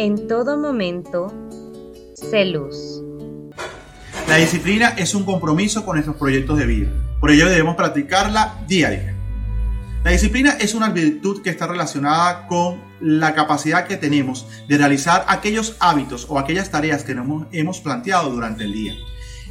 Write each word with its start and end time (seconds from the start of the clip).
en 0.00 0.26
todo 0.28 0.56
momento, 0.56 1.30
sé 2.14 2.46
luz. 2.46 3.02
La 4.28 4.36
disciplina 4.36 4.94
es 4.96 5.14
un 5.14 5.24
compromiso 5.24 5.84
con 5.84 5.96
nuestros 5.96 6.16
proyectos 6.16 6.58
de 6.58 6.64
vida. 6.64 6.90
Por 7.20 7.30
ello 7.30 7.46
debemos 7.50 7.76
practicarla 7.76 8.64
día. 8.66 9.14
La 10.02 10.10
disciplina 10.10 10.52
es 10.58 10.74
una 10.74 10.88
virtud 10.88 11.42
que 11.42 11.50
está 11.50 11.66
relacionada 11.66 12.46
con 12.46 12.80
la 13.02 13.34
capacidad 13.34 13.86
que 13.86 13.98
tenemos 13.98 14.48
de 14.68 14.78
realizar 14.78 15.26
aquellos 15.28 15.76
hábitos 15.80 16.24
o 16.30 16.38
aquellas 16.38 16.70
tareas 16.70 17.04
que 17.04 17.14
nos 17.14 17.46
hemos 17.52 17.80
planteado 17.80 18.30
durante 18.30 18.64
el 18.64 18.72
día. 18.72 18.94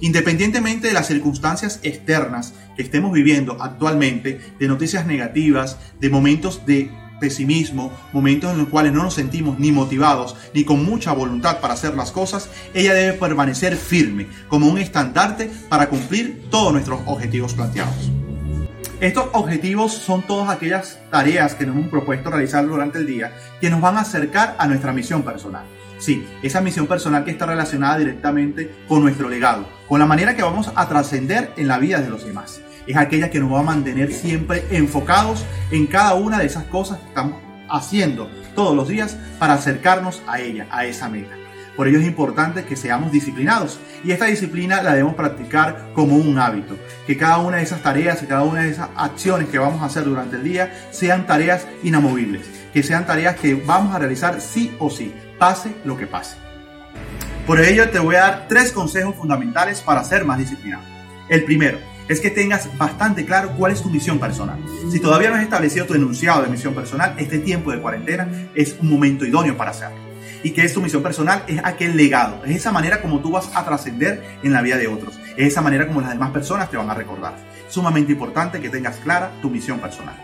Independientemente 0.00 0.88
de 0.88 0.94
las 0.94 1.08
circunstancias 1.08 1.78
externas 1.82 2.54
que 2.74 2.82
estemos 2.82 3.12
viviendo 3.12 3.62
actualmente, 3.62 4.40
de 4.58 4.66
noticias 4.66 5.04
negativas, 5.04 5.76
de 6.00 6.08
momentos 6.08 6.64
de 6.64 6.90
pesimismo, 7.20 7.92
momentos 8.12 8.52
en 8.52 8.58
los 8.58 8.68
cuales 8.68 8.92
no 8.92 9.02
nos 9.02 9.14
sentimos 9.14 9.58
ni 9.58 9.72
motivados 9.72 10.36
ni 10.54 10.64
con 10.64 10.84
mucha 10.84 11.12
voluntad 11.12 11.60
para 11.60 11.74
hacer 11.74 11.94
las 11.94 12.12
cosas, 12.12 12.48
ella 12.74 12.94
debe 12.94 13.14
permanecer 13.14 13.76
firme 13.76 14.28
como 14.48 14.68
un 14.68 14.78
estandarte 14.78 15.50
para 15.68 15.88
cumplir 15.88 16.44
todos 16.50 16.72
nuestros 16.72 17.00
objetivos 17.06 17.54
planteados. 17.54 18.10
Estos 19.00 19.26
objetivos 19.32 19.92
son 19.92 20.22
todas 20.22 20.50
aquellas 20.50 20.98
tareas 21.10 21.54
que 21.54 21.64
nos 21.64 21.76
hemos 21.76 21.88
propuesto 21.88 22.30
realizar 22.30 22.66
durante 22.66 22.98
el 22.98 23.06
día 23.06 23.32
que 23.60 23.70
nos 23.70 23.80
van 23.80 23.96
a 23.96 24.00
acercar 24.00 24.56
a 24.58 24.66
nuestra 24.66 24.92
misión 24.92 25.22
personal. 25.22 25.62
Sí, 25.98 26.26
esa 26.42 26.60
misión 26.60 26.86
personal 26.86 27.24
que 27.24 27.30
está 27.30 27.46
relacionada 27.46 27.98
directamente 27.98 28.72
con 28.88 29.02
nuestro 29.02 29.28
legado, 29.28 29.68
con 29.88 30.00
la 30.00 30.06
manera 30.06 30.34
que 30.34 30.42
vamos 30.42 30.70
a 30.74 30.88
trascender 30.88 31.52
en 31.56 31.68
la 31.68 31.78
vida 31.78 32.00
de 32.00 32.10
los 32.10 32.24
demás. 32.24 32.60
Es 32.88 32.96
aquella 32.96 33.30
que 33.30 33.38
nos 33.38 33.52
va 33.52 33.60
a 33.60 33.64
mantener 33.64 34.14
siempre 34.14 34.64
enfocados 34.70 35.44
en 35.70 35.86
cada 35.86 36.14
una 36.14 36.38
de 36.38 36.46
esas 36.46 36.64
cosas 36.64 36.98
que 36.98 37.08
estamos 37.08 37.34
haciendo 37.68 38.30
todos 38.54 38.74
los 38.74 38.88
días 38.88 39.18
para 39.38 39.52
acercarnos 39.52 40.22
a 40.26 40.40
ella, 40.40 40.66
a 40.70 40.86
esa 40.86 41.10
meta. 41.10 41.34
Por 41.76 41.86
ello 41.86 42.00
es 42.00 42.06
importante 42.06 42.64
que 42.64 42.76
seamos 42.76 43.12
disciplinados 43.12 43.78
y 44.02 44.12
esta 44.12 44.24
disciplina 44.24 44.82
la 44.82 44.92
debemos 44.92 45.16
practicar 45.16 45.90
como 45.92 46.16
un 46.16 46.38
hábito. 46.38 46.78
Que 47.06 47.18
cada 47.18 47.38
una 47.38 47.58
de 47.58 47.64
esas 47.64 47.82
tareas 47.82 48.22
y 48.22 48.26
cada 48.26 48.44
una 48.44 48.62
de 48.62 48.70
esas 48.70 48.88
acciones 48.96 49.50
que 49.50 49.58
vamos 49.58 49.82
a 49.82 49.84
hacer 49.84 50.04
durante 50.04 50.36
el 50.36 50.44
día 50.44 50.72
sean 50.90 51.26
tareas 51.26 51.66
inamovibles, 51.82 52.46
que 52.72 52.82
sean 52.82 53.06
tareas 53.06 53.36
que 53.36 53.54
vamos 53.54 53.94
a 53.94 53.98
realizar 53.98 54.40
sí 54.40 54.74
o 54.78 54.88
sí, 54.88 55.14
pase 55.38 55.74
lo 55.84 55.98
que 55.98 56.06
pase. 56.06 56.36
Por 57.46 57.60
ello 57.60 57.90
te 57.90 57.98
voy 57.98 58.16
a 58.16 58.20
dar 58.20 58.46
tres 58.48 58.72
consejos 58.72 59.14
fundamentales 59.14 59.82
para 59.82 60.02
ser 60.04 60.24
más 60.24 60.38
disciplinado. 60.38 60.82
El 61.28 61.44
primero 61.44 61.78
es 62.08 62.20
que 62.20 62.30
tengas 62.30 62.76
bastante 62.78 63.24
claro 63.24 63.52
cuál 63.56 63.72
es 63.72 63.82
tu 63.82 63.90
misión 63.90 64.18
personal. 64.18 64.58
Si 64.90 65.00
todavía 65.00 65.30
no 65.30 65.36
has 65.36 65.42
establecido 65.42 65.86
tu 65.86 65.94
enunciado 65.94 66.42
de 66.42 66.48
misión 66.48 66.74
personal, 66.74 67.14
este 67.18 67.38
tiempo 67.38 67.70
de 67.70 67.80
cuarentena 67.80 68.28
es 68.54 68.76
un 68.80 68.90
momento 68.90 69.24
idóneo 69.24 69.56
para 69.56 69.70
hacerlo. 69.70 69.98
Y 70.42 70.50
que 70.50 70.64
es 70.64 70.72
tu 70.72 70.80
misión 70.80 71.02
personal, 71.02 71.42
es 71.48 71.60
aquel 71.64 71.96
legado, 71.96 72.44
es 72.44 72.56
esa 72.56 72.70
manera 72.70 73.02
como 73.02 73.20
tú 73.20 73.32
vas 73.32 73.50
a 73.54 73.64
trascender 73.64 74.22
en 74.42 74.52
la 74.52 74.62
vida 74.62 74.76
de 74.76 74.86
otros, 74.86 75.18
es 75.36 75.48
esa 75.48 75.62
manera 75.62 75.88
como 75.88 76.00
las 76.00 76.10
demás 76.10 76.30
personas 76.30 76.70
te 76.70 76.76
van 76.76 76.88
a 76.90 76.94
recordar. 76.94 77.34
Sumamente 77.68 78.12
importante 78.12 78.60
que 78.60 78.70
tengas 78.70 78.96
clara 78.96 79.32
tu 79.42 79.50
misión 79.50 79.80
personal. 79.80 80.14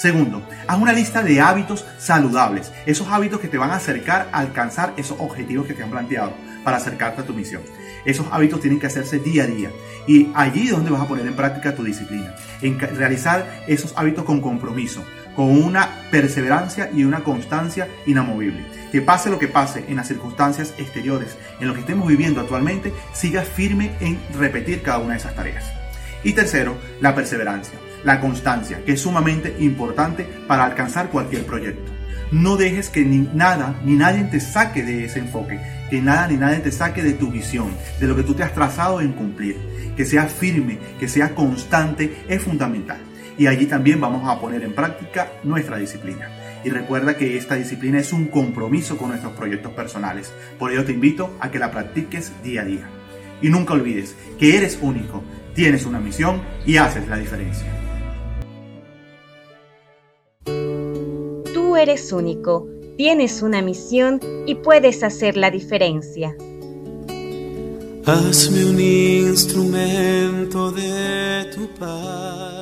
Segundo, 0.00 0.42
haz 0.66 0.78
una 0.80 0.94
lista 0.94 1.22
de 1.22 1.42
hábitos 1.42 1.84
saludables, 1.98 2.72
esos 2.86 3.08
hábitos 3.08 3.38
que 3.38 3.48
te 3.48 3.58
van 3.58 3.70
a 3.70 3.74
acercar 3.74 4.30
a 4.32 4.38
alcanzar 4.38 4.94
esos 4.96 5.20
objetivos 5.20 5.66
que 5.66 5.74
te 5.74 5.82
han 5.82 5.90
planteado 5.90 6.32
para 6.64 6.78
acercarte 6.78 7.20
a 7.20 7.26
tu 7.26 7.34
misión. 7.34 7.60
Esos 8.06 8.26
hábitos 8.30 8.62
tienen 8.62 8.80
que 8.80 8.86
hacerse 8.86 9.18
día 9.18 9.42
a 9.42 9.46
día 9.46 9.70
y 10.06 10.32
allí 10.34 10.68
es 10.68 10.70
donde 10.70 10.90
vas 10.90 11.02
a 11.02 11.06
poner 11.06 11.26
en 11.26 11.36
práctica 11.36 11.74
tu 11.74 11.84
disciplina, 11.84 12.34
en 12.62 12.78
realizar 12.78 13.46
esos 13.66 13.92
hábitos 13.94 14.24
con 14.24 14.40
compromiso, 14.40 15.04
con 15.36 15.50
una 15.50 15.90
perseverancia 16.10 16.88
y 16.90 17.04
una 17.04 17.22
constancia 17.22 17.86
inamovible. 18.06 18.64
Que 18.90 19.02
pase 19.02 19.28
lo 19.28 19.38
que 19.38 19.48
pase 19.48 19.84
en 19.86 19.96
las 19.96 20.08
circunstancias 20.08 20.72
exteriores, 20.78 21.36
en 21.60 21.68
lo 21.68 21.74
que 21.74 21.80
estemos 21.80 22.08
viviendo 22.08 22.40
actualmente, 22.40 22.94
sigas 23.12 23.46
firme 23.46 23.90
en 24.00 24.18
repetir 24.38 24.80
cada 24.80 25.00
una 25.00 25.12
de 25.12 25.18
esas 25.18 25.34
tareas. 25.34 25.70
Y 26.24 26.32
tercero, 26.32 26.78
la 27.02 27.14
perseverancia 27.14 27.78
la 28.04 28.20
constancia, 28.20 28.84
que 28.84 28.92
es 28.92 29.00
sumamente 29.00 29.56
importante 29.60 30.26
para 30.46 30.64
alcanzar 30.64 31.10
cualquier 31.10 31.44
proyecto. 31.44 31.90
No 32.32 32.56
dejes 32.56 32.90
que 32.90 33.04
ni 33.04 33.28
nada 33.34 33.80
ni 33.84 33.96
nadie 33.96 34.22
te 34.24 34.38
saque 34.38 34.84
de 34.84 35.04
ese 35.04 35.18
enfoque, 35.18 35.60
que 35.90 36.00
nada 36.00 36.28
ni 36.28 36.36
nadie 36.36 36.58
te 36.58 36.70
saque 36.70 37.02
de 37.02 37.14
tu 37.14 37.30
visión, 37.30 37.72
de 37.98 38.06
lo 38.06 38.14
que 38.14 38.22
tú 38.22 38.34
te 38.34 38.44
has 38.44 38.54
trazado 38.54 39.00
en 39.00 39.12
cumplir. 39.12 39.56
Que 39.96 40.06
seas 40.06 40.32
firme, 40.32 40.78
que 41.00 41.08
seas 41.08 41.32
constante, 41.32 42.24
es 42.28 42.40
fundamental. 42.42 43.00
Y 43.36 43.48
allí 43.48 43.66
también 43.66 44.00
vamos 44.00 44.28
a 44.28 44.40
poner 44.40 44.62
en 44.62 44.74
práctica 44.74 45.32
nuestra 45.42 45.78
disciplina. 45.78 46.28
Y 46.64 46.70
recuerda 46.70 47.16
que 47.16 47.36
esta 47.36 47.56
disciplina 47.56 47.98
es 47.98 48.12
un 48.12 48.26
compromiso 48.26 48.96
con 48.96 49.08
nuestros 49.08 49.32
proyectos 49.32 49.72
personales. 49.72 50.32
Por 50.58 50.72
ello 50.72 50.84
te 50.84 50.92
invito 50.92 51.36
a 51.40 51.50
que 51.50 51.58
la 51.58 51.70
practiques 51.70 52.32
día 52.42 52.62
a 52.62 52.64
día. 52.64 52.99
Y 53.42 53.48
nunca 53.48 53.74
olvides 53.74 54.14
que 54.38 54.56
eres 54.56 54.78
único, 54.80 55.22
tienes 55.54 55.86
una 55.86 55.98
misión 55.98 56.42
y 56.66 56.76
haces 56.76 57.08
la 57.08 57.16
diferencia. 57.16 57.80
eres 61.80 62.12
único, 62.12 62.68
tienes 62.98 63.40
una 63.42 63.62
misión 63.62 64.20
y 64.46 64.54
puedes 64.56 65.02
hacer 65.02 65.36
la 65.36 65.50
diferencia. 65.50 66.36
Hazme 68.04 68.66
un 68.66 68.80
instrumento 68.80 70.70
de 70.72 71.50
tu 71.54 71.66
paz. 71.78 72.59